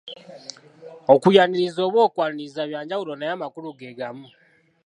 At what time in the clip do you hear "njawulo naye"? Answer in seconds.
2.83-3.31